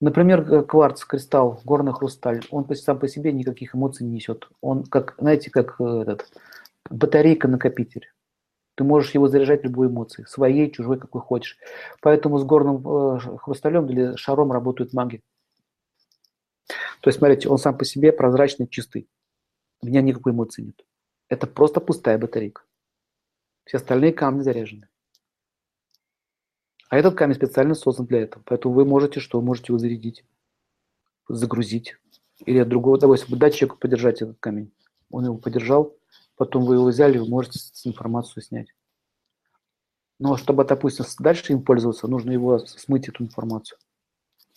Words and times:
Например, 0.00 0.64
кварц, 0.64 1.04
кристалл, 1.04 1.60
горный 1.64 1.92
хрусталь, 1.92 2.42
он 2.50 2.66
сам 2.74 2.98
по 2.98 3.06
себе 3.06 3.32
никаких 3.32 3.74
эмоций 3.74 4.06
не 4.06 4.12
несет. 4.14 4.48
Он, 4.62 4.84
как, 4.84 5.14
знаете, 5.18 5.50
как 5.50 5.78
этот, 5.78 6.26
батарейка-накопитель. 6.88 8.10
Ты 8.76 8.84
можешь 8.84 9.12
его 9.12 9.28
заряжать 9.28 9.62
любой 9.62 9.88
эмоцией, 9.88 10.26
своей, 10.26 10.70
чужой, 10.70 10.98
какой 10.98 11.20
хочешь. 11.20 11.58
Поэтому 12.00 12.38
с 12.38 12.44
горным 12.44 12.78
э, 12.78 13.20
хрусталем 13.38 13.86
или 13.90 14.16
шаром 14.16 14.52
работают 14.52 14.94
маги. 14.94 15.22
То 17.00 17.08
есть, 17.08 17.18
смотрите, 17.18 17.48
он 17.48 17.58
сам 17.58 17.76
по 17.76 17.84
себе 17.84 18.12
прозрачный, 18.12 18.68
чистый. 18.68 19.08
В 19.82 19.88
нем 19.88 20.04
никакой 20.04 20.32
эмоции 20.32 20.62
нет. 20.62 20.84
Это 21.28 21.46
просто 21.46 21.80
пустая 21.80 22.18
батарейка. 22.18 22.62
Все 23.64 23.76
остальные 23.76 24.12
камни 24.12 24.42
заряжены. 24.42 24.88
А 26.90 26.98
этот 26.98 27.14
камень 27.14 27.36
специально 27.36 27.74
создан 27.74 28.06
для 28.06 28.22
этого. 28.22 28.42
Поэтому 28.44 28.74
вы 28.74 28.84
можете 28.84 29.20
что? 29.20 29.40
Можете 29.40 29.66
его 29.68 29.78
зарядить, 29.78 30.24
загрузить. 31.28 31.96
Или 32.44 32.58
от 32.58 32.68
другого, 32.68 32.98
допустим, 32.98 33.38
дать 33.38 33.54
человеку 33.54 33.78
подержать 33.78 34.22
этот 34.22 34.38
камень. 34.40 34.72
Он 35.08 35.24
его 35.24 35.38
подержал, 35.38 35.96
потом 36.36 36.64
вы 36.64 36.74
его 36.74 36.86
взяли, 36.86 37.18
вы 37.18 37.28
можете 37.28 37.60
информацию 37.84 38.42
снять. 38.42 38.74
Но 40.18 40.36
чтобы, 40.36 40.64
допустим, 40.64 41.04
дальше 41.20 41.52
им 41.52 41.62
пользоваться, 41.62 42.08
нужно 42.08 42.32
его 42.32 42.58
смыть 42.58 43.08
эту 43.08 43.22
информацию. 43.22 43.78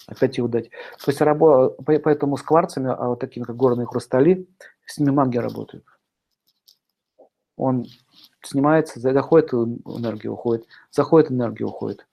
Опять 0.08 0.38
его 0.38 0.48
дать. 0.48 0.72
То 1.06 1.12
есть 1.12 1.22
рабо, 1.22 1.70
поэтому 1.86 2.38
с 2.38 2.42
кварцами, 2.42 2.90
а 2.90 3.10
вот 3.10 3.20
такими 3.20 3.44
как 3.44 3.56
горные 3.56 3.86
хрустали, 3.86 4.48
с 4.88 4.98
ними 4.98 5.12
маги 5.12 5.38
работают. 5.38 5.86
Он 7.58 7.86
снимается, 8.42 9.00
заходит 9.00 9.54
энергия, 9.54 10.30
уходит, 10.30 10.66
заходит 10.90 11.32
энергия, 11.32 11.66
уходит. 11.66 12.08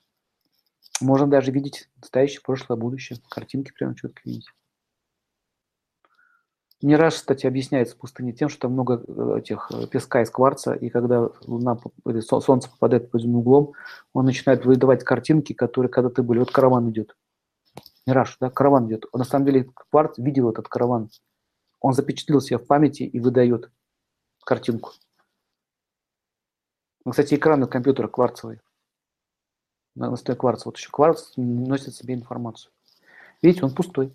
Можно 1.01 1.27
даже 1.27 1.51
видеть 1.51 1.89
настоящее, 1.97 2.41
прошлое, 2.43 2.79
будущее. 2.79 3.19
Картинки 3.29 3.73
прямо 3.73 3.95
четко 3.95 4.21
видеть. 4.25 4.47
Не 6.83 6.97
раз, 6.97 7.17
кстати, 7.17 7.47
объясняется 7.47 7.95
пустыня 7.95 8.33
тем, 8.33 8.49
что 8.49 8.71
много 8.71 9.03
э, 9.07 9.39
этих 9.39 9.71
э, 9.71 9.87
песка 9.87 10.23
из 10.23 10.31
кварца, 10.31 10.73
и 10.73 10.89
когда 10.89 11.29
луна 11.47 11.79
солнце 12.41 12.71
попадает 12.71 13.11
под 13.11 13.23
углом, 13.25 13.75
он 14.15 14.25
начинает 14.25 14.65
выдавать 14.65 15.05
картинки, 15.05 15.53
которые 15.53 15.91
когда-то 15.91 16.23
были. 16.23 16.39
Вот 16.39 16.51
караван 16.51 16.89
идет. 16.91 17.17
Раз, 18.07 18.35
да, 18.41 18.49
караван 18.49 18.89
идет. 18.89 19.05
Он, 19.13 19.19
на 19.19 19.25
самом 19.25 19.45
деле 19.45 19.71
кварц 19.91 20.17
видел 20.17 20.49
этот 20.49 20.69
караван. 20.69 21.11
Он 21.81 21.93
запечатлел 21.93 22.41
себя 22.41 22.57
в 22.59 22.67
памяти 22.67 23.03
и 23.03 23.21
выдает 23.21 23.71
картинку. 24.45 24.93
Ну, 27.05 27.11
кстати, 27.11 27.35
экраны 27.35 27.67
компьютера 27.67 28.09
кварцевые. 28.09 28.61
На 29.95 30.15
кварц. 30.17 30.65
Вот 30.65 30.77
еще 30.77 30.91
кварц 30.91 31.33
носит 31.37 31.95
себе 31.95 32.15
информацию. 32.15 32.73
Видите, 33.43 33.65
он 33.65 33.75
пустой 33.75 34.13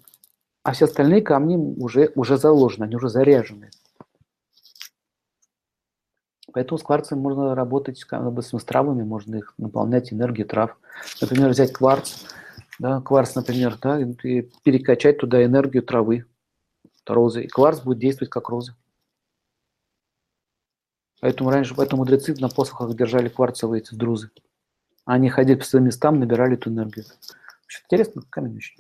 а 0.65 0.71
все 0.71 0.85
остальные 0.85 1.21
камни 1.21 1.57
уже, 1.57 2.11
уже 2.15 2.37
заложены, 2.37 2.85
они 2.85 2.95
уже 2.95 3.07
заряжены. 3.07 3.69
Поэтому 6.51 6.79
с 6.79 6.81
кварцем 6.81 7.19
можно 7.19 7.53
работать, 7.53 8.03
допустим, 8.09 8.59
с 8.59 8.63
травами, 8.63 9.03
можно 9.03 9.35
их 9.35 9.53
наполнять 9.59 10.11
энергией 10.11 10.47
трав. 10.47 10.75
Например, 11.21 11.49
взять 11.49 11.71
кварц, 11.71 12.23
да, 12.79 12.99
кварц, 13.01 13.35
например, 13.35 13.77
да, 13.79 14.01
и 14.01 14.41
перекачать 14.63 15.19
туда 15.19 15.45
энергию 15.45 15.83
травы, 15.83 16.25
розы. 17.05 17.43
И 17.43 17.47
кварц 17.47 17.81
будет 17.81 17.99
действовать 17.99 18.31
как 18.31 18.49
роза. 18.49 18.75
Поэтому 21.21 21.51
раньше, 21.51 21.75
поэтому 21.75 22.01
мудрецы 22.01 22.33
на 22.39 22.49
посохах 22.49 22.95
держали 22.95 23.29
кварцевые 23.29 23.83
эти 23.83 23.93
друзы. 23.93 24.31
Они 25.05 25.29
ходили 25.29 25.55
по 25.55 25.63
своим 25.63 25.85
местам, 25.85 26.19
набирали 26.19 26.55
эту 26.55 26.69
энергию. 26.69 27.05
Очень 27.67 27.83
интересно, 27.85 28.23
камень 28.29 28.57
очень. 28.57 28.75